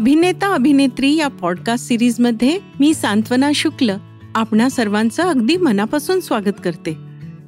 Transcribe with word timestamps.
अभिनेता 0.00 0.54
अभिनेत्री 0.54 1.16
या 1.16 1.28
पॉडकास्ट 1.28 1.86
सिरीजमध्ये 1.86 2.58
मी 2.80 2.94
सांत्वना 2.94 3.50
शुक्ल 3.54 3.92
आपणा 4.34 4.68
सर्वांचं 4.68 5.22
अगदी 5.22 5.56
मनापासून 5.56 6.20
स्वागत 6.20 6.60
करते. 6.64 6.96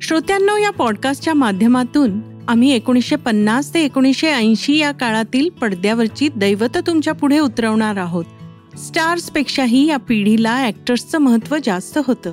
श्रोत्यांनो 0.02 0.56
या 0.56 0.70
पॉडकास्टच्या 0.70 1.34
माध्यमातून 1.34 2.20
आम्ही 2.48 2.72
एकोणीसशे 2.72 3.16
पन्नास 3.16 3.74
ते 3.74 3.84
एकोणीसशे 3.84 4.26
ऐंशी 4.26 4.78
या 4.78 4.92
काळातील 4.92 5.48
पडद्यावरची 5.48 6.28
दैवत 6.36 6.78
तुमच्यापुढे 6.86 7.38
उतरवणार 7.38 7.96
आहोत. 7.96 8.24
स्टार्सपेक्षाही 8.78 9.88
या 9.88 9.96
पिढीला 9.96 10.66
ऍक्टर्सचं 10.66 11.18
महत्त्व 11.18 11.56
जास्त 11.64 11.98
होतं. 12.06 12.32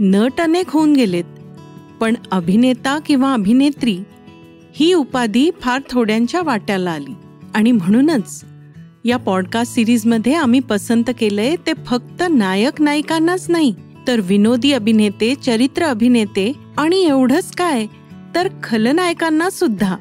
नट 0.00 0.40
अनेक 0.40 0.66
होऊन 0.68 0.92
गेलेत 0.92 1.24
पण 2.00 2.14
अभिनेता 2.30 2.98
किंवा 2.98 3.32
अभिनेत्री 3.32 3.98
ही 4.76 4.92
उपाधी 4.92 5.50
फार 5.60 5.80
थोड्यांच्या 5.90 6.42
वाट्याला 6.42 6.90
आली. 6.90 7.14
आणि 7.54 7.72
म्हणूनच 7.72 8.44
या 9.06 9.16
पॉडकास्ट 9.16 9.74
सिरीजमध्ये 9.74 10.34
आम्ही 10.34 10.60
पसंत 10.60 11.04
केलंय 11.18 11.56
ते 11.66 11.72
फक्त 11.86 12.22
नायक 12.30 12.82
नायिकांनाच 12.82 13.50
नाही 13.50 13.74
तर 14.06 14.20
विनोदी 14.20 14.72
अभिनेते 14.72 15.34
चरित्र 15.34 15.82
अभिनेते 15.82 16.52
आणि 16.76 17.04
एवढंच 17.04 17.50
काय 17.50 17.86
तर 18.34 18.48
खलनायकांना 18.62 19.50
सुद्धा. 19.50 19.96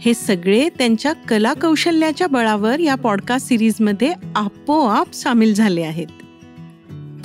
हे 0.00 0.14
सगळे 0.14 0.68
त्यांच्या 0.68 1.12
कला 1.12 1.52
कौशल्याच्या 1.52 2.26
बळावर 2.26 2.80
या 2.80 2.94
पॉडकास्ट 2.94 3.48
सिरीजमध्ये 3.48 4.12
आपोआप 4.36 5.14
सामील 5.14 5.54
झाले 5.54 5.82
आहेत. 5.82 6.06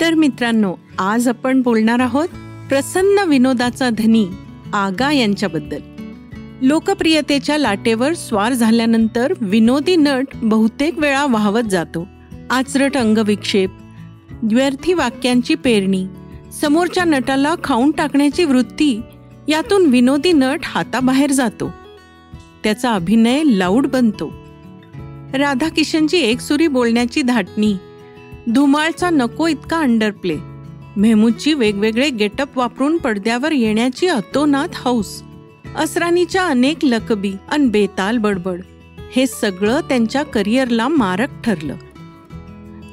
तर 0.00 0.14
मित्रांनो 0.14 0.74
आज 0.98 1.28
आपण 1.28 1.62
बोलणार 1.62 1.98
आहोत 1.98 2.28
प्रसन्न 2.68 3.28
विनोदाचा 3.28 3.90
धनी 3.90 4.26
आगा 4.72 5.12
यांच्याबद्दल. 5.12 5.91
लोकप्रियतेच्या 6.62 7.58
लाटेवर 7.58 8.14
स्वार 8.14 8.52
झाल्यानंतर 8.52 9.32
विनोदी 9.40 9.96
नट 9.96 10.26
बहुतेक 10.34 10.98
वेळा 10.98 11.26
वाहवत 11.26 11.62
जातो. 11.62 12.08
आचरट 12.50 12.96
अंगविक्षेप 12.96 13.70
द्व्यर्थी 14.42 14.92
वाक्यांची 14.92 15.54
पेरणी 15.54 16.06
समोरच्या 16.60 17.04
नटाला 17.04 17.54
खाऊन 17.64 17.90
टाकण्याची 17.90 18.44
वृत्ती 18.44 19.00
यातून 19.48 19.86
विनोदी 19.86 20.32
नट 20.32 20.60
हाताबाहेर 20.62 21.32
जातो. 21.32 21.70
त्याचा 22.64 22.92
अभिनय 22.92 23.42
लाऊड 23.46 23.86
बनतो. 23.86 24.32
राधाकिशनची 25.34 26.18
एकसुरी 26.18 26.66
बोलण्याची 26.66 27.22
धाटणी 27.22 27.74
धुमाळचा 28.54 29.10
नको 29.10 29.48
इतका 29.48 29.78
अंडरप्ले 29.78 30.38
मेहमूदची 30.96 31.54
वेगवेगळे 31.54 32.10
गेटअप 32.10 32.58
वापरून 32.58 32.96
पडद्यावर 32.96 33.52
येण्याची 33.52 34.06
अतोनात 34.06 34.68
हौस. 34.74 35.22
असरानीच्या 35.76 36.46
अनेक 36.46 36.76
लकबी 36.82 37.32
अन 37.48 37.68
बेताल 37.68 38.18
बडबड 38.18 38.62
हे 39.16 39.26
सगळं 39.26 39.80
त्यांच्या 39.80 40.22
करिअरला 40.22 40.88
मारक 40.88 41.28
ठरलं. 41.44 41.76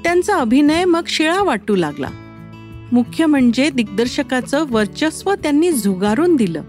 त्यांचा 0.04 0.36
अभिनय 0.36 0.86
मग 0.86 1.02
शिळा 1.08 1.42
वाटू 1.42 1.76
लागला. 1.76 2.10
मुख्य 2.92 3.26
म्हणजे 3.26 3.70
दिग्दर्शकाचं 3.70 4.66
वर्चस्व 4.70 5.34
त्यांनी 5.34 5.72
झुगारून 5.72 6.36
दिलं. 6.36 6.62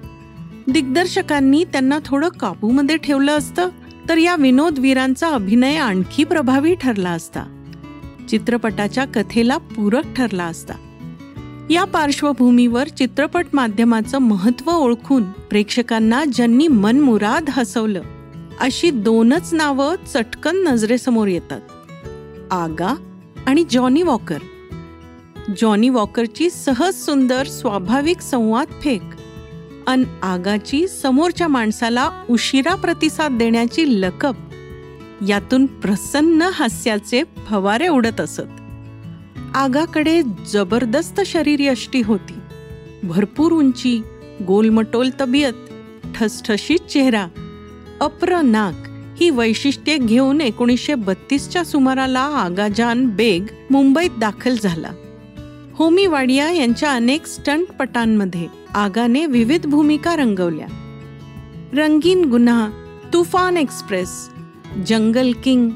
दिग्दर्शकांनी 0.69 1.65
त्यांना 1.65 1.99
थोडं 2.05 2.29
काबूमध्ये 2.29 2.97
ठेवलं 2.97 3.39
असतं 3.39 3.69
तर 4.09 4.19
या 4.19 4.37
विनोदवीरांचा 4.37 5.29
अभिनय 5.29 5.77
आणखी 5.77 6.25
प्रभावी 6.25 6.75
ठरला 6.75 7.11
असता. 7.11 7.63
चित्रपटाच्या 8.29 9.05
कथेला 9.05 9.57
पूरक 9.57 10.05
ठरला 10.17 10.45
असता. 10.45 10.75
या 11.71 11.85
पार्श्वभूमीवर 11.85 12.89
चित्रपट 12.89 13.47
माध्यमाचं 13.53 14.19
महत्त्व 14.19 14.71
ओळखून 14.71 15.23
प्रेक्षकांना 15.23 16.25
ज्यांनी 16.25 16.69
मनमुराद 16.69 17.45
हसवलं 17.49 18.03
अशी 18.61 18.91
दोनच 18.91 19.55
नावं 19.55 19.95
चटकन 20.15 20.57
नजरेसमोर 20.57 21.29
येतात. 21.29 21.61
आगा 22.51 22.95
आणि 23.47 23.65
जॉनी 23.71 24.03
वॉकर. 24.03 24.39
जॉनी 25.61 25.89
वॉकरची 25.89 26.51
सहज 26.51 26.95
सुंदर 26.95 27.47
स्वाभाविक 27.47 28.21
संवाद 28.21 28.67
फेक 28.83 29.03
अन 29.87 30.05
आगाची 30.23 30.89
समोरच्या 30.89 31.49
माणसाला 31.49 32.11
उशिरा 32.31 32.75
प्रतिसाद 32.75 33.39
देण्याची 33.39 34.01
लकब 34.01 34.35
यातून 35.29 35.67
प्रसन्न 35.67 36.43
हास्याचे 36.43 37.23
फवारे 37.47 37.89
उडत 37.89 38.21
असत. 38.21 38.60
आगाकडे 39.55 40.23
जबरदस्त 40.53 41.21
शरीरयष्टी 41.27 42.01
होती. 42.01 42.35
भरपूर 43.03 43.53
उंची 43.53 44.03
गोलमटोल 44.47 45.11
तबियत 45.21 45.53
ठसठशीत 46.15 46.79
चेहरा 46.79 47.27
अप्र 48.01 48.41
नाक 48.41 48.75
ही 49.21 49.31
वैशिष्ट्ये 49.31 49.99
घेऊन 49.99 50.41
एकोणीसशे 50.41 50.95
बत्तीसच्या 50.95 51.65
सुमाराला 51.65 52.21
आगाजान 52.21 53.07
बेग 53.07 53.47
मुंबईत 53.71 54.11
दाखल 54.19 54.57
झाला. 54.63 54.91
होमी 55.75 56.07
वाडिया 56.07 56.51
यांच्या 56.51 56.93
अनेक 56.93 57.27
स्टंटपटांमध्ये 57.27 58.47
आगाने 58.75 59.27
विविध 59.27 59.67
भूमिका 59.67 60.17
रंगवल्या. 60.17 60.67
रंगीन 61.73 62.25
गुन्हा 62.25 62.71
तुफान 63.13 63.57
एक्सप्रेस 63.57 64.29
जंगल 64.87 65.33
किंग 65.45 65.71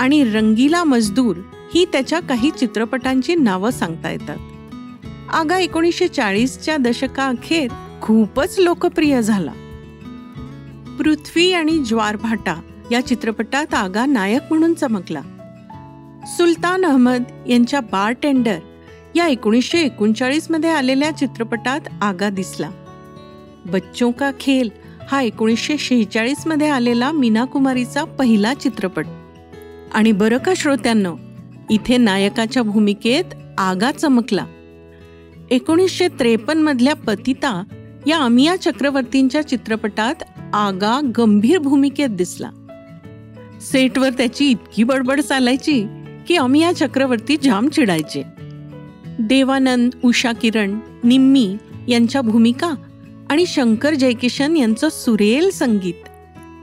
आणि 0.00 0.24
रंगीला 0.24 0.84
मजदूर 0.84 1.36
ही 1.74 1.84
त्याच्या 1.84 2.20
काही 2.20 2.50
चित्रपटांची 2.50 3.34
नावं 3.34 3.70
सांगता 3.70 4.10
येतात. 4.10 4.36
आगा 5.32 5.58
एकोणीसशे 5.58 6.08
चाळीसच्या 6.08 6.76
दशकाअखेर 6.76 7.70
खूपच 8.02 8.58
लोकप्रिय 8.58 9.22
झाला. 9.22 9.52
पृथ्वी 10.98 11.52
आणि 11.52 11.78
ज्वारभाटा 11.78 12.60
या 12.90 13.06
चित्रपटात 13.06 13.74
आगा 13.74 14.06
नायक 14.06 14.42
म्हणून 14.50 14.74
चमकला. 14.74 15.20
सुलतान 16.26 16.84
अहमद 16.84 17.22
यांच्या 17.48 17.80
बार 17.80 18.10
टेंडर 18.10 18.58
या 19.14 19.26
एकोणीसशे 19.26 19.78
एकोणचाळीसमध्ये 19.78 20.70
आलेल्या 20.70 21.10
चित्रपटात 21.10 21.80
आगा 22.02 22.28
दिसला. 22.28 22.70
बच्चों 23.66 24.10
का 24.10 24.30
खेल 24.40 24.70
हा 25.08 25.22
एकोणीसशे 25.22 25.78
शेहेचाळीसमध्ये 25.78 26.68
आलेला 26.68 27.12
मीना 27.12 27.44
कुमारीचा 27.44 28.04
पहिला 28.04 28.54
चित्रपट. 28.54 29.06
आणि 29.94 30.12
बरं 30.12 30.38
का 30.38 30.52
श्रोत्यांना 30.56 31.27
इथे 31.70 31.96
नायकाच्या 31.96 32.62
भूमिकेत 32.62 33.24
आगा 33.58 33.92
चमकला. 33.92 34.46
एकोणीसशे 35.50 36.08
त्रेपन्न 36.08 36.62
मधल्या 36.62 36.94
पतिता 36.94 37.64
या 38.06 38.18
अमिया 38.18 38.56
चक्रवर्तींच्या 38.56 39.48
चित्रपटात 39.48 40.14
आगा 40.52 41.10
गंभीर 41.18 41.58
भूमिकेत 41.58 42.08
दिसला. 42.08 42.50
सेटवर 43.60 44.10
त्याची 44.10 44.50
इतकी 44.50 44.84
बडबड 44.84 45.20
चालायची 45.20 45.84
की 46.28 46.36
अमिया 46.36 46.72
चक्रवर्ती 46.72 47.36
जाम 47.42 47.68
चिडायचे. 47.68 48.22
देवानंद 49.18 49.92
उषा 50.04 50.32
किरण 50.32 50.78
निम्मी 51.04 51.56
यांच्या 51.88 52.20
भूमिका 52.20 52.74
आणि 53.30 53.46
शंकर 53.46 53.94
जयकिशन 53.94 54.56
यांचं 54.56 54.88
सुरेल 54.88 55.50
संगीत 55.50 56.08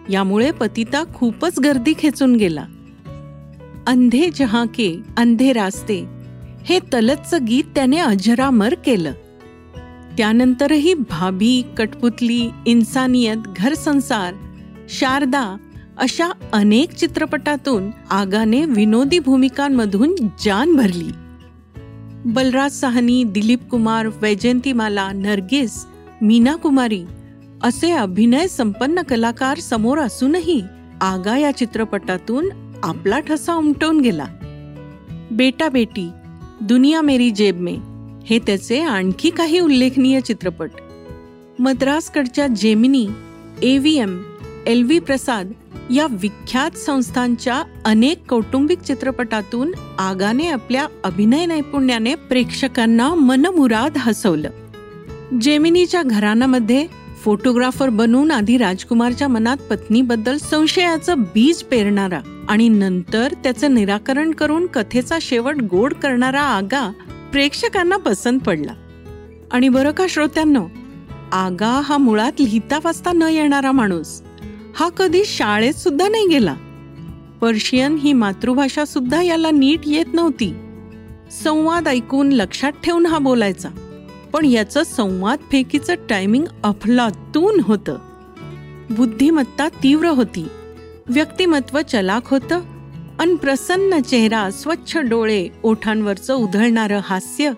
यामुळे 0.09 0.51
पतिता 0.51 1.03
खूपच 1.13 1.59
गर्दी 1.59 1.93
खेचून 1.99 2.35
गेला. 2.35 2.66
अंधे 3.88 4.29
जहां 4.35 4.68
के 4.68 5.00
अंधे 5.18 5.51
रास्ते 5.53 6.06
हे 6.66 6.79
तलतचं 6.94 7.46
गीत 7.46 7.63
त्याने 7.75 7.97
अजरामर 7.97 8.73
केलं. 8.73 9.12
त्यानंतरही 10.18 10.94
भाभी 10.94 11.63
कटपुतली 11.78 12.50
इन्सानियत 12.66 13.38
घरसंसार 13.57 14.34
शारदा 14.90 15.57
अशा 15.97 16.29
अनेक 16.53 16.94
चित्रपटातून 16.94 17.90
आगाने 18.12 18.66
विनोदी 18.66 19.19
भूमिकांमधून 19.19 20.16
जान 20.44 20.75
भरली. 20.75 21.12
बलराज 22.25 22.72
साहनी 22.72 23.23
दिलीप 23.23 23.70
कुमार 23.72 24.08
वैजयंतीमाला 24.22 25.11
नर्गिस 25.11 25.85
मीना 26.22 26.55
कुमारी 26.55 27.03
असे 27.64 27.91
अभिनय 27.91 28.47
संपन्न 28.47 29.02
कलाकार 29.02 29.58
समोर 29.58 29.97
असूनही 29.97 30.61
आगा 31.02 31.38
या 31.38 31.52
चित्रपटातून 31.52 32.49
आपला 32.85 33.20
ठसा 33.20 33.53
उमटवून 33.53 33.99
गेला. 33.99 34.26
बेटा 35.32 35.70
बेटी 35.70 36.09
दुनिया 36.61 37.02
मेरी 37.02 37.32
जेब 37.32 37.59
में 37.59 37.78
हे 38.26 38.40
त्याचे 38.40 38.82
आणखी 38.82 39.29
काही 39.29 39.59
उल्लेखनीय 39.59 40.20
चित्रपट. 40.20 40.70
मद्रासकडच्या 41.59 42.47
Gemini 42.47 43.08
EVM 43.61 44.22
L 44.67 44.84
V 44.84 44.99
Prasad 44.99 45.52
या 45.90 46.08
विख्यात 46.11 46.72
संस्थांच्या 46.72 47.64
अनेक 47.85 48.29
कौटुंबिक 48.29 48.79
चित्रपटातून 48.79 49.72
आगाने 49.99 50.47
आपल्या 50.47 50.88
अभिनय 51.03 51.46
नैपुण्याने 51.46 52.16
प्रेक्षकांना 52.16 53.14
मनमुराद 53.14 53.97
हसवलं. 53.97 54.49
जेमिनीच्या 55.41 56.03
घराण्यामध्ये 56.03 56.88
फोटोग्राफर 57.25 57.89
बनून 57.89 58.31
आधी 58.31 58.57
राजकुमारच्या 58.57 59.27
मनात 59.27 59.57
पत्नीबद्दल 59.57 60.37
संशयाचं 60.37 61.22
बीज 61.22 61.63
पेरणारा 61.63 62.45
आणि 62.49 62.69
नंतर 62.69 63.33
त्याचं 63.43 63.73
निराकरण 63.73 64.31
करून 64.31 64.67
कथेचा 64.67 65.17
शेवट 65.22 65.55
गोड 65.55 65.93
करणारा 65.93 66.41
आगा 66.41 66.91
प्रेक्षकांना 67.31 67.97
पसंत 67.97 68.39
पडला. 68.39 68.73
आणि 69.51 69.69
बरं 69.69 69.91
का 69.91 70.05
श्रोत्यांनो 70.09 70.66
आगा 71.31 71.81
हा 71.83 71.97
मुळात 71.97 72.31
लिहिता 72.39 72.79
वाचता 72.83 73.11
न 73.11 73.22
येणारा 73.22 73.71
माणूस. 73.71 74.21
हा 74.75 74.89
कधी 74.89 75.21
शाळेत 75.25 75.73
सुद्धा 75.73 76.07
नाही 76.07 76.28
गेला. 76.28 76.55
पर्शियन 77.41 77.95
ही 77.95 78.13
मातृभाषा 78.13 78.85
सुद्धा 78.85 79.21
याला 79.21 79.51
नीट 79.51 79.79
येत 79.85 80.13
नव्हती. 80.13 80.53
संवाद 81.43 81.87
ऐकून 81.87 82.29
लक्षात 82.29 82.71
ठेवून 82.83 83.05
हा 83.05 83.17
बोलायचा. 83.17 83.69
पण 84.35 84.46
याचं 84.46 84.84
संवाद 84.84 85.40
फेकीचं 85.52 85.93
टायमिंग 86.09 86.46
अफलातून 86.64 87.59
होतं. 87.59 87.97
बुद्धिमत्ता 88.90 89.67
तीव्र 89.67 90.08
होती. 90.08 90.47
व्यक्तिमत्व 91.08 91.82
चलाक 91.82 92.28
होतं. 92.28 92.59
अन 93.20 93.35
प्रसन्न 93.35 93.99
चेहरा 93.99 94.52
स्वच्छ 94.52 94.97
डोळे 94.97 95.47
ओठांवरचं 95.64 96.35
उधळणारं 96.35 96.99
हास्य 97.03 97.52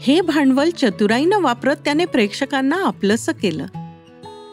हे 0.00 0.20
भांडवल 0.20 0.70
चतुराईनं 0.70 1.40
वापरत 1.40 1.76
त्याने 1.84 2.04
प्रेक्षकांना 2.04 2.76
आपलंसं 2.76 3.32
केलं. 3.32 3.66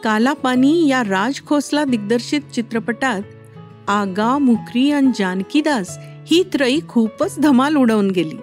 कालापानी 0.04 0.88
या 0.88 1.02
राज 1.02 1.40
खोसला 1.46 1.84
दिग्दर्शित 1.84 2.40
चित्रपटात 2.54 3.22
आगा 3.88 4.38
मुखरी 4.38 4.92
आणि 4.92 5.10
जानकीदास 5.18 5.98
ही 6.26 6.42
त्रयी 6.52 6.80
खूपच 6.88 7.38
धमाल 7.38 7.76
उडवून 7.76 8.10
गेली. 8.10 8.36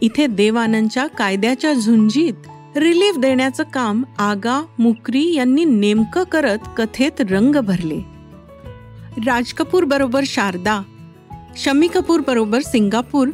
इथे 0.00 0.26
देवानंदच्या 0.26 1.06
कायद्याच्या 1.06 1.72
झुंजीत 1.72 2.76
रिलीफ 2.76 3.18
देण्याचं 3.18 3.64
काम 3.64 4.02
आगा 4.18 4.64
मुकरी 4.78 5.34
यांनी 5.34 5.64
नेमकं 5.64 6.22
करत 6.22 6.58
कथेत 6.76 7.20
रंग 7.20 7.56
भरले. 7.56 7.98
राज 9.26 9.52
कपूर 9.52 9.84
बरोबर 9.84 10.22
शारदा 10.26 10.82
शमी 11.56 11.88
कपूर 11.88 12.20
बरोबर 12.26 12.60
सिंगापूर 12.60 13.28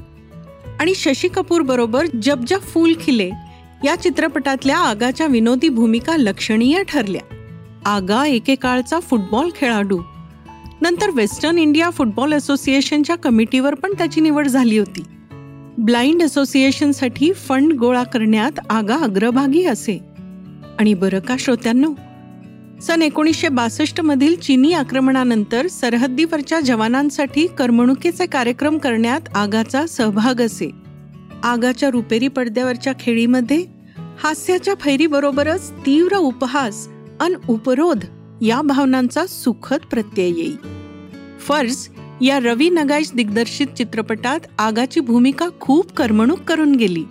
आणि 0.81 0.95
शशी 0.95 1.29
कपूर 1.29 1.61
बरोबर 1.61 2.07
जब 2.23 2.45
जब 2.45 2.61
फूल 2.61 2.95
खिले 3.01 3.31
या 3.85 3.97
चित्रपटातल्या 3.97 4.79
आगाच्या 4.79 5.27
विनोदी 5.27 5.69
भूमिका 5.69 6.17
लक्षणीय 6.17 6.83
ठरल्या. 6.83 7.23
आगा 7.87 8.27
एकेकाळचा 8.27 9.01
फुटबॉल 9.01 9.49
खेळाडू. 9.57 10.03
नंतर 10.81 11.11
वेस्टर्न 11.11 11.59
इंडिया 11.59 11.91
फुटबॉल 11.91 12.33
असोसिएशनच्या 12.33 13.17
कमिटीवर 13.17 13.75
पण 13.75 13.93
त्याची 13.93 14.21
निवड 14.21 14.47
झाली 14.47 14.79
होती. 14.79 15.03
ब्लाइंड 15.79 16.23
असोसिएशनसाठी 16.23 17.33
फंड 17.33 17.73
गोळा 17.73 18.03
करण्यात 18.03 18.53
आगा 18.71 18.97
अग्रभागी 18.97 19.65
असे. 19.65 20.01
आणि 20.79 20.95
बरं 20.95 21.19
का 21.19 21.37
श्रोत्यांनो? 21.39 21.95
सन 22.83 23.03
एकोणीसशे 23.03 23.49
बासष्ट 23.49 24.01
मधील 24.01 24.37
चिनी 24.37 24.73
आक्रमणानंतर 24.73 25.67
सरहद्दीवरच्या 25.67 26.61
जवानांसाठी 26.61 27.47
करमणुकीचे 27.47 28.27
कार्यक्रम 28.27 28.79
करण्यात 28.79 29.21
आगाचा 29.35 29.87
सहभाग 29.87 30.41
असे. 30.41 30.71
आगाच्या 31.43 31.91
रुपेरी 31.91 32.29
पडद्यावरच्या 32.29 32.93
खेळीमध्ये 33.01 33.67
हास्याच्या 33.99 34.75
फैरीबरोबरच 34.81 35.71
तीव्र 35.71 36.17
उपहास 36.17 36.89
अन 37.21 37.35
उपरोध 37.49 38.05
या 38.43 38.63
भावनांचा 38.63 39.27
सुखद 39.27 39.79
प्रत्यय 39.91 40.29
येई. 40.29 40.55
फर्ज 41.41 41.89
या 42.21 42.39
रवी 42.39 42.71
नगाईश 42.71 43.11
दिग्दर्शित 43.15 43.67
चित्रपटात 43.67 44.41
आगाची 44.59 45.01
भूमिका 45.01 45.49
खूप 45.61 45.93
करमणूक 45.93 46.39
करून 46.39 46.75
गेली. 46.75 47.05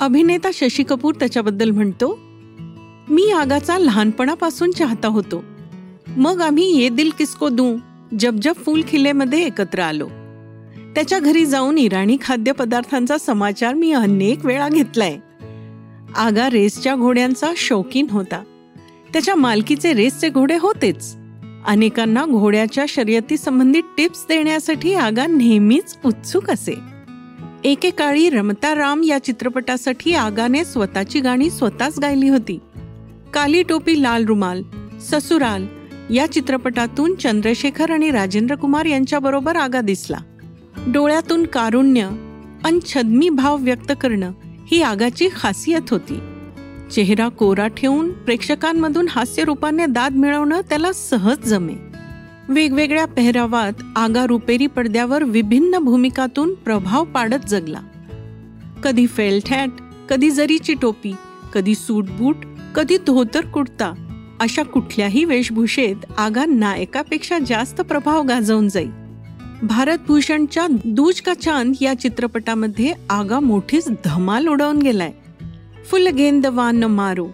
अभिनेता 0.00 0.48
शशी 0.54 0.82
कपूर 0.82 1.14
त्याच्याबद्दल 1.14 1.70
म्हणतो 1.70 2.18
मी 3.08 3.30
आगाचा 3.30 3.78
लहानपणापासून 3.78 4.70
चाहता 4.70 5.08
होतो. 5.08 5.44
मग 6.16 6.40
आम्ही 6.40 6.78
ये 6.78 6.88
दिल 6.88 7.10
किसको 7.18 7.48
दू 7.48 7.76
जब 8.18 8.36
जब 8.36 8.52
फूल 8.54 8.82
खिलेमध्ये 8.88 9.46
एकत्र 9.46 9.78
आलो. 9.78 10.08
त्याच्या 10.94 11.18
घरी 11.18 11.46
जाऊन 11.46 11.78
इराणी 11.78 12.16
खाद्यपदार्थांचा 12.22 13.18
समाचार 13.18 13.74
मी 13.74 13.92
अनेक 13.92 14.46
वेळा 14.46 14.68
घेतलाय. 14.68 15.16
आगा 16.16 16.50
रेसच्या 16.50 16.94
घोड्यांचा 16.94 17.52
शौकीन 17.56 18.06
होता. 18.10 18.42
त्याच्या 19.12 19.34
मालकीचे 19.34 19.92
रेसचे 19.92 20.28
घोडे 20.28 20.56
होतेच. 20.56 21.16
अनेकांना 21.66 22.24
घोड्याच्या 22.24 22.84
शर्यतीसंबंधित 22.88 23.82
टिप्स 23.96 24.26
देण्यासाठी 24.28 24.94
आगा 24.94 25.26
नेहमीच 25.26 25.96
उत्सुक 26.04 26.50
असे. 26.50 26.74
एकेकाळी 27.64 28.30
रमता 28.30 28.74
राम 28.74 29.02
या 29.02 29.24
चित्रपटासाठी 29.24 30.14
आगाने 30.14 30.64
स्वतःची 30.64 31.20
गाणी 31.20 31.50
स्वतःच 31.50 31.98
गायली 31.98 32.28
होती. 32.28 32.58
काली 33.34 33.62
टोपी 33.62 34.02
लाल 34.02 34.24
रुमाल 34.24 34.62
ससुराल 35.00 35.66
या 36.10 36.32
चित्रपटातून 36.32 37.14
चंद्रशेखर 37.14 37.90
आणि 37.90 38.10
राजेंद्र 38.10 38.54
कुमार 38.54 38.84
यांच्याबरोबर 38.84 39.56
आगा 39.56 39.80
दिसला. 39.80 40.18
डोळ्यातून 40.86 41.46
कारुण्य 41.46 42.10
अन 42.64 42.78
छद्मी 42.86 43.28
भाव 43.28 43.56
व्यक्त 43.56 43.92
करणं 44.00 44.32
ही 44.66 44.82
आगाची 44.82 45.28
खासियत 45.36 45.90
होती. 45.90 46.18
चेहरा 46.92 47.28
कोरा 47.28 47.66
ठेवून 47.68 48.12
प्रेक्षकांमधून 48.12 49.06
हास्य 49.10 49.44
रूपाने 49.44 49.86
दाद 49.86 50.12
मिळवणं 50.12 50.60
त्याला 50.60 50.92
सहज 50.92 51.38
जमे. 51.44 51.74
वेगवेगळ्या 52.48 53.04
पेहरावात 53.06 53.72
आगा 53.96 54.26
रुपेरी 54.26 54.66
पडद्यावर 54.66 55.24
विभिन्न 55.24 55.78
भूमिकातून 55.78 56.54
प्रभाव 56.54 57.04
पाडत 57.04 57.48
जगला. 57.48 57.80
कधी 58.84 59.06
फेल्ट 59.06 59.52
कधी 60.10 60.30
जरीची 60.30 60.74
टोपी 60.74 61.14
कधी 61.54 61.74
सूट 61.74 62.04
बूट 62.10 62.36
कधी 62.74 62.96
धोतर 62.96 63.44
कुर्ता 63.46 63.92
अशा 64.40 64.62
कुठल्याही 64.62 65.24
वेशभूषेत 65.24 65.96
आगा 66.18 66.44
नायकापेक्षा 66.44 67.38
जास्त 67.38 67.80
प्रभाव 67.80 68.22
गाजवून 68.22 68.68
जाईल 68.68 68.90
भारतभूषणच्या 69.62 70.66
दूज 70.84 71.20
का 71.20 71.34
चांद 71.34 71.74
या 71.80 71.94
चित्रपटामध्ये 71.94 72.92
आगा 73.10 73.40
मोठीच 73.40 73.88
धमाल 74.04 74.46
उडवून 74.48 74.78
गेलाय. 74.78 75.12
फुल 75.90 76.08
गेंद 76.08 76.46
वान 76.46 76.84
मारो 76.84 77.28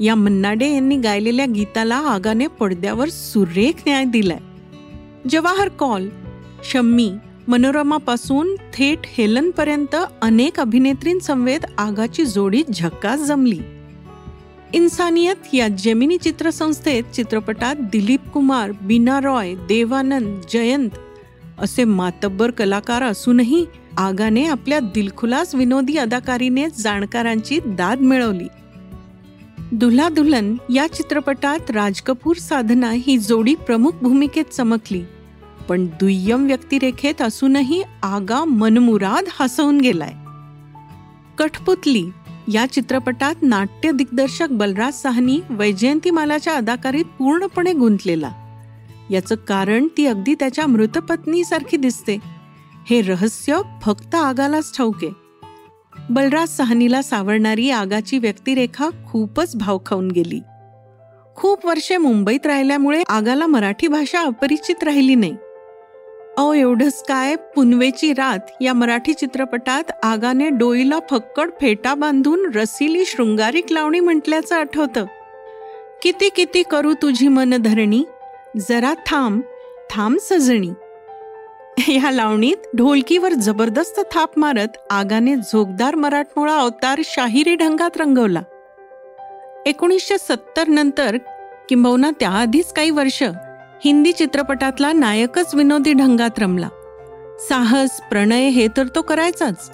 या 0.00 0.14
मन्नाडे 0.14 0.72
यांनी 0.74 0.96
गायलेल्या 0.96 1.46
गीताला 1.46 1.96
आगाने 1.96 2.46
पडद्यावर 2.46 3.08
सुरेख 3.08 3.82
न्याय 3.86 4.04
दिलाय. 4.04 4.38
जवाहर 5.28 5.68
कॉल 5.68 6.08
शम्मी 6.64 7.12
मनोरमापासून 7.48 8.54
थेट 8.74 8.98
हेलनपर्यंत 9.04 9.96
अनेक 10.22 10.60
अभिनेत्रींसमवेत 10.60 11.60
आगाची 11.78 12.24
जोडी 12.24 12.62
झक्कास 12.74 13.20
जमली. 13.20 13.58
इन्सानियत 14.72 15.54
या 15.54 15.68
जेमिनी 15.68 16.16
चित्रसंस्थेत 16.16 17.04
चित्रपटात 17.14 17.76
दिलीप 17.76 18.28
कुमार 18.34 18.72
बीना 18.82 19.20
रॉय 19.20 19.54
देवानंद 19.54 20.40
जयंत 20.52 20.90
असे 21.58 21.84
मातब्बर 21.84 22.50
कलाकार 22.50 23.02
असूनही 23.02 23.66
आगाने 23.98 24.44
आपल्या 24.44 24.78
दिलखुलास 24.80 25.54
विनोदी 25.54 25.96
अदाकारीने 25.96 26.70
जाणकारांची 26.70 27.58
दाद 27.66 28.00
मिळवली. 28.00 28.48
दुल्हा 29.72 30.08
दुल्हन 30.08 30.56
या 30.74 30.86
चित्रपटात 30.86 31.70
राज 31.70 32.00
कपूर 32.00 32.36
साधना 32.36 32.90
ही 32.90 33.18
जोडी 33.18 33.54
प्रमुख 33.54 33.92
भूमिकेत 34.02 34.44
चमकली 34.44 35.02
पण 35.68 35.86
दुय्यम 35.86 36.46
व्यक्तिरेखेत 36.46 37.22
असूनही 37.22 37.82
आगा 38.02 38.44
मनमुराद 38.44 39.24
हसवून 39.40 39.80
गेलाय. 39.80 40.12
कठपुतली 41.38 42.04
या 42.52 42.66
चित्रपटात 42.66 43.34
नाट्य 43.42 43.92
दिग्दर्शक 43.92 44.48
बलराज 44.50 44.94
साहनी 44.94 45.40
वैजयंतीमालाच्या 45.50 46.54
अदाकारीत 46.54 47.04
पूर्णपणे 47.04 47.72
गुंतलेला. 47.72 48.32
याचं 49.10 49.34
कारण 49.34 49.88
ती 49.96 50.06
अगदी 50.06 50.34
त्याच्या 50.34 50.66
मृतपत्नीसारखी 50.66 51.76
दिसते. 51.76 52.31
हे 52.90 53.00
रहस्य 53.00 53.60
फक्त 53.82 54.14
आगालाच 54.14 54.76
ठाऊके 54.76 55.08
बलराज 56.10 56.48
साहनीला 56.48 57.02
सावरणारी 57.02 57.70
आगाची 57.70 58.18
व्यक्तिरेखा 58.18 58.88
खूपच 59.08 59.56
भाव 59.56 59.78
खाऊन 59.86 60.10
गेली. 60.10 60.40
खूप 61.36 61.66
वर्षे 61.66 61.96
मुंबईत 61.96 62.46
राहिल्यामुळे 62.46 63.02
आगाला 63.08 63.46
मराठी 63.46 63.88
भाषा 63.88 64.20
अपरिचित 64.20 64.84
राहिली 64.84 65.14
नाही. 65.14 65.36
अहो 66.38 66.54
एवढंच 66.54 67.04
काय? 67.04 67.36
पुनवेची 67.36 68.12
रात 68.12 68.38
या 68.60 68.72
मराठी 68.72 69.14
चित्रपटात 69.14 69.84
आगाने 70.02 70.48
डोईला 70.48 70.98
फक्कड 71.10 71.50
फेटा 71.60 71.94
बांधून 71.94 72.50
रसिली 72.54 73.04
शृंगारिक 73.04 73.72
लावणी 73.72 74.00
म्हटल्याचं 74.00 74.56
आठवतं. 74.56 75.04
किती 76.02 76.28
किती 76.28 76.62
करू 76.62 76.94
तुझी 77.02 77.28
मन 77.28 77.54
धरणी? 77.60 78.04
जरा 78.68 78.94
थांब 79.06 79.40
थांब 79.90 80.18
सजणी. 80.18 80.70
या 81.88 82.10
लावणीत 82.10 82.56
ढोलकीवर 82.76 83.32
जबरदस्त 83.32 84.00
थाप 84.12 84.38
मारत 84.38 84.76
आगाने 84.90 85.36
झोकदार 85.36 85.94
मराठमोळा 85.94 86.54
अवतार 86.56 87.00
शाहिरी 87.04 87.54
ढंगात 87.54 87.96
रंगवला. 87.96 88.42
एकोणीसशे 89.66 90.18
सत्तर 90.18 90.68
नंतर 90.68 91.16
किंबहुना 91.68 92.10
त्याआधीच 92.20 92.72
काही 92.72 92.90
वर्ष 92.90 93.22
हिंदी 93.84 94.12
चित्रपटातला 94.12 94.92
नायकच 94.92 95.54
विनोदी 95.54 95.92
ढंगात 95.92 96.38
रमला. 96.38 96.68
साहस 97.48 98.00
प्रणय 98.10 98.48
हे 98.48 98.68
तर 98.76 98.86
तो 98.86 99.02
करायचाच 99.02 99.70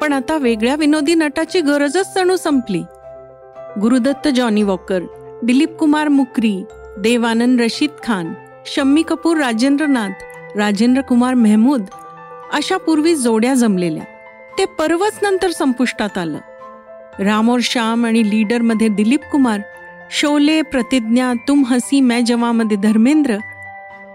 पण 0.00 0.12
आता 0.12 0.36
वेगळ्या 0.36 0.74
विनोदी 0.74 1.14
नटाची 1.14 1.60
गरजच 1.60 2.14
जणू 2.14 2.36
संपली. 2.36 2.82
गुरुदत्त 3.80 4.28
जॉनी 4.28 4.62
वॉकर 4.62 5.00
दिलीप 5.44 5.76
कुमार 5.76 6.08
मुकरी 6.08 6.64
देवानंद 6.98 7.60
रशीद 7.60 7.90
खान 8.02 8.34
शम्मी 8.66 9.02
कपूर 9.02 9.36
राजेंद्रनाथ 9.36 10.31
राजेंद्र 10.56 11.02
कुमार 11.02 11.34
मेहमूद 11.34 11.86
अशा 12.52 12.76
पूर्वी 12.76 13.14
जोड्या 13.14 13.54
जमलेल्या. 13.54 14.04
ते 14.58 14.64
पर्वच 14.64 15.18
नंतर 15.22 15.50
संपुष्टात 15.50 16.18
आलं. 16.18 16.38
राम 17.20 17.50
और 17.50 17.58
श्याम 17.62 18.06
आणि 18.06 18.30
लीडरमध्ये 18.30 18.88
दिलीप 18.88 19.20
कुमार 19.32 19.60
शोले 20.10 20.62
प्रतिज्ञा 20.62 21.32
तुम 21.48 21.64
हसी 21.64 22.00
मै 22.00 22.22
जवामध्ये 22.22 22.76
धर्मेंद्र 22.76 23.36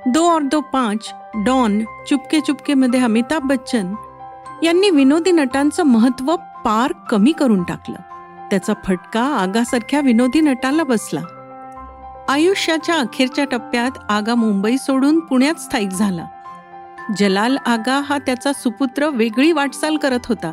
दो 0.05 0.35
और 0.35 0.41
दो 0.41 0.61
पाच 0.61 1.09
डॉन 1.45 1.83
चुपके 2.09 2.39
चुपकेमध्ये 2.39 2.99
अमिताभ 2.99 3.41
बच्चन 3.43 3.93
यांनी 4.63 4.89
विनोदी 4.89 5.31
नटांचं 5.31 5.83
महत्त्व 5.83 6.35
पार 6.35 6.93
कमी 7.09 7.31
करून 7.31 7.63
टाकलं. 7.63 7.97
त्याचा 8.49 8.73
फटका 8.85 9.21
आगासारख्या 9.21 9.99
विनोदी 9.99 10.41
नटाला 10.41 10.83
बसला. 10.83 11.21
आयुष्याच्या 12.29 12.95
अखेरच्या 12.95 13.43
टप्प्यात 13.45 13.91
आगा 14.09 14.35
मुंबई 14.35 14.77
सोडून 14.77 15.19
पुण्यात 15.19 15.59
स्थायिक 15.59 15.89
झाला. 15.89 16.25
जलाल 17.17 17.57
आगा 17.65 17.99
हा 18.05 18.17
त्याचा 18.17 18.53
सुपुत्र 18.53 19.09
वेगळी 19.09 19.51
वाटचाल 19.51 19.97
करत 19.97 20.25
होता 20.25 20.51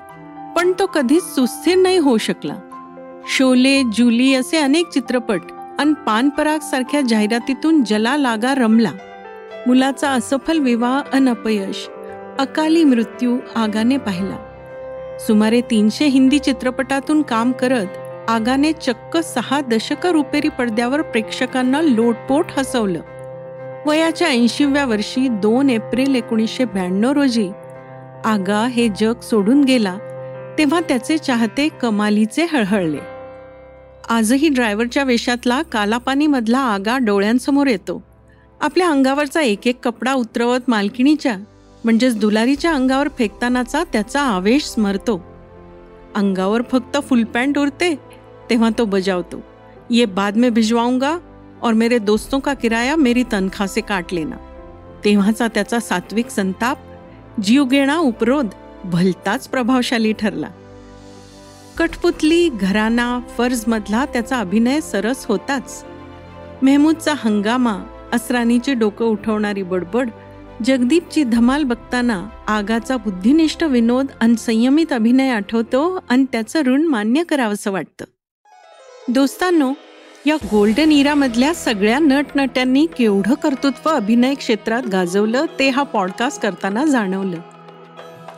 पण 0.56 0.72
तो 0.78 0.86
कधीच 0.86 1.22
सुस्थिर 1.34 1.76
नाही 1.76 1.98
होऊ 1.98 2.18
शकला. 2.18 2.54
शोले 3.28 3.82
जुली 3.92 4.34
असे 4.34 4.58
अनेक 4.58 4.88
चित्रपट 4.88 5.40
आणि 5.78 5.92
पानपराग 6.06 6.58
सारख्या 6.58 7.00
जाहिरातीतून 7.00 7.82
जलाल 7.84 8.24
आगा 8.24 8.54
रमला. 8.54 8.90
मुलाचा 9.66 10.10
असफल 10.10 10.58
विवाह 10.58 11.00
अन 11.12 11.28
अपयश 11.28 11.88
अकाली 12.38 12.84
मृत्यू 12.84 13.38
आगाने 13.56 13.96
पाहिला. 13.96 14.36
सुमारे 15.20 15.60
तीनशे 15.60 16.06
हिंदी 16.06 16.38
चित्रपटातून 16.38 17.22
काम 17.22 17.52
करत 17.52 17.86
आगाने 18.28 18.72
चक्क 18.72 19.16
सहा 19.16 19.60
दशक 19.60 20.06
रुपेरी 20.06 20.48
पडद्यावर 20.48 21.02
प्रेक्षकांना 21.02 21.80
लोटपोट 21.80 22.46
हसवलं. 22.58 23.00
वयाच्या 23.86 24.28
ऐंशीव्या 24.28 24.84
वर्षी 24.84 25.28
दोन 25.28 25.70
एप्रिल 25.70 26.14
एकोणीसशे 26.14 26.64
ब्याण्णव 26.64 27.12
रोजी 27.12 27.50
आगा 28.24 28.66
हे 28.66 28.88
जग 29.00 29.20
सोडून 29.20 29.64
गेला 29.64 29.98
तेव्हा 30.58 30.80
त्याचे 30.80 31.18
चाहते 31.18 31.68
कमालीचे 31.68 32.46
हळहळले. 32.52 32.98
आजही 34.08 34.48
ड्रायव्हरच्या 34.48 35.04
वेशातला 35.04 35.62
कालापानीमधला 35.62 36.58
आगा 36.58 36.98
डोळ्यांसमोर 36.98 37.66
येतो. 37.66 38.02
आपल्या 38.60 38.88
अंगावरचा 38.88 39.42
एक 39.42 39.66
एक 39.66 39.80
कपडा 39.82 40.12
उतरवत 40.12 40.60
मालकिणीच्या 40.68 41.36
म्हणजेच 41.84 42.16
दुलारीच्या 42.16 42.74
अंगावर 42.74 43.08
फेकतानाचा 43.18 43.84
त्याचा 43.92 44.20
आवेश 44.20 44.64
स्मरतो. 44.64 45.33
अंगावर 46.14 46.62
फक्त 46.72 46.96
फुल 47.02 47.24
पॅन्ट 47.24 47.58
उरते 47.58 47.94
तेव्हा 48.50 48.70
तो 48.78 48.84
बजावतो 48.84 49.40
ये 49.90 50.04
बाद 50.06 50.36
में 50.36 50.52
भिजवाऊंगा 50.54 51.18
और 51.62 51.72
मेरे 51.72 51.98
दोस्तों 51.98 52.40
का 52.40 52.54
किराया 52.54 52.96
मेरी 52.96 53.22
तनखा 53.32 53.66
से 53.66 53.80
काट 53.80 54.12
लेना। 54.12 54.36
तेव्हाचा 55.04 55.48
त्याचा 55.48 55.80
सात्विक 55.80 56.30
संताप 56.30 56.78
जीवगेणा 57.42 57.98
उपरोध 57.98 58.48
भलताच 58.84 59.48
प्रभावशाली 59.48 60.12
ठरला. 60.12 60.48
कठपुतली 61.78 62.48
घराना 62.48 63.20
फर्जमधला 63.38 64.04
त्याचा 64.04 64.38
अभिनय 64.38 64.80
सरस 64.80 65.26
होताच. 65.26 65.84
मेहमूदचा 66.62 67.14
हंगामा 67.16 67.76
असरानीचे 68.12 68.74
डोकं 68.74 69.04
उठवणारी 69.04 69.62
बडबड 69.62 70.10
जगदीपची 70.62 71.24
धमाल 71.24 71.62
बघताना 71.62 72.28
आगाचा 72.48 72.96
बुद्धिनिष्ठ 72.96 73.62
विनोद 73.62 74.06
आणि 74.20 74.36
संयमित 74.36 74.92
अभिनय 74.92 75.28
आठवतो 75.28 76.04
आणि 76.08 76.24
त्याचं 76.32 76.60
ऋण 76.60 76.82
मान्य 76.82 77.22
करावंसं 77.22 77.70
वाटतं. 77.70 78.04
दोस्तांनो 79.08 79.72
या 80.26 80.36
गोल्डन 80.36 80.92
इरामधल्या 80.92 81.54
सगळ्या 81.54 81.98
नटनट्यांनी 81.98 82.86
केवढं 82.98 83.34
कर्तृत्व 83.34 83.90
अभिनय 83.90 84.34
क्षेत्रात 84.34 84.82
गाजवलं 84.82 85.44
ते 85.58 85.68
हा 85.68 85.82
पॉडकास्ट 85.82 86.42
करताना 86.42 86.84
जाणवलं. 86.84 87.36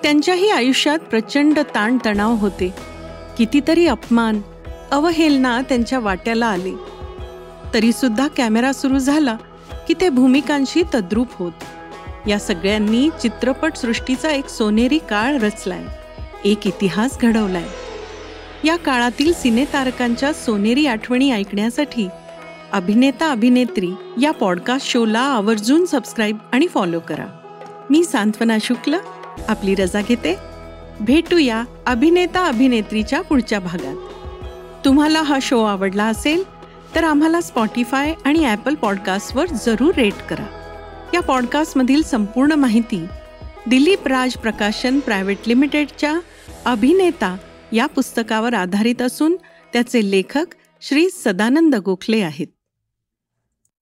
त्यांच्याही 0.03 0.51
आयुष्यात 0.51 0.99
प्रचंड 0.99 1.59
ताणतणाव 1.59 2.35
होते. 2.35 2.75
कितीतरी 3.39 3.87
अपमान 3.87 4.41
अवहेलना 4.91 5.61
त्यांच्या 5.61 5.99
वाट्याला 5.99 6.47
आले. 6.47 6.75
तरीसुद्धा 7.75 8.29
कॅमेरा 8.29 8.73
सुरू 8.73 8.99
झाला 8.99 9.37
की 9.89 9.95
ते 10.01 10.09
भूमिकांशी 10.09 10.83
तद्रूप 10.95 11.29
होत. 11.33 11.53
या 12.27 12.39
सगळ्यांनी 12.39 13.11
चित्रपटसृष्टीचा 13.23 14.31
एक 14.31 14.49
सोनेरी 14.49 14.99
काळ 14.99 15.37
रचलाय. 15.37 15.85
एक 16.45 16.67
इतिहास 16.67 17.19
घडवलाय. 17.23 17.65
या 18.65 18.77
काळातील 18.77 19.33
सिनेतारकांच्या 19.33 20.33
सोनेरी 20.33 20.87
आठवणी 20.87 21.33
ऐकण्यासाठी 21.33 22.09
अभिनेता 22.73 23.31
अभिनेत्री 23.31 23.91
या 24.21 24.31
पॉडकास्ट 24.31 24.91
शोला 24.91 25.21
आवर्जून 25.21 25.87
सबस्क्राईब 25.87 26.37
आणि 26.53 26.69
फॉलो 26.69 27.01
करा. 27.01 27.27
मी 27.91 28.05
सांत्वना 28.05 28.57
शुक्ल 28.61 28.95
आपली 29.49 29.75
रजा 29.75 30.01
घेते. 30.01 30.37
भेटूया 31.01 31.63
अभिनेता 31.87 32.47
अभिनेत्रीच्या 32.47 33.21
पुढच्या 33.23 33.61
भागात. 33.61 33.97
तुम्हाला 34.85 35.23
हा 35.23 35.39
शो 35.43 35.65
आवडला 35.65 36.05
असेल 36.05 36.45
तर 36.95 37.05
आम्हाला 37.05 37.41
स्पॉटीफाय 37.41 38.15
आणि 38.25 38.45
ॲपल 38.45 38.75
पॉडकास्टवर 38.75 39.47
जरूर 39.47 39.95
रेट 39.95 40.15
करा. 40.31 40.66
या 41.15 41.21
पॉडकास्टमधील 41.21 42.03
संपूर्ण 42.03 42.53
माहिती 42.53 43.07
दिलीप 43.67 44.07
राज 44.09 44.37
प्रकाशन 44.37 44.99
प्रायव्हेट 45.01 45.39
लिमिटेडच्या 45.47 46.19
अभिनेता 46.65 47.37
या 47.73 47.87
पुस्तकावर 47.87 48.55
आधारित 48.55 49.03
असून 49.03 49.37
त्याचे 49.73 50.11
लेखक 50.11 50.55
श्री 50.81 51.09
सदानंद 51.11 51.75
गोखले 51.75 52.21
आहेत. 52.21 52.47